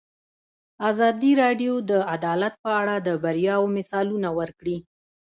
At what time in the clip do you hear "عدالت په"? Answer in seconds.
2.13-2.71